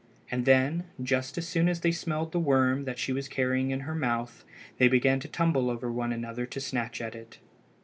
And 0.31 0.45
then, 0.45 0.85
just 0.99 1.37
as 1.37 1.47
soon 1.47 1.69
as 1.69 1.81
they 1.81 1.91
smelled 1.91 2.31
the 2.31 2.39
worm 2.39 2.85
that 2.85 2.97
she 2.97 3.13
was 3.13 3.27
carrying 3.27 3.69
in 3.69 3.81
her 3.81 3.93
mouth, 3.93 4.43
they 4.79 4.87
began 4.87 5.19
to 5.19 5.27
tumble 5.27 5.69
over 5.69 5.91
one 5.91 6.11
another 6.11 6.47
to 6.47 6.59
snatch 6.59 7.01
at 7.01 7.13
it. 7.13 7.37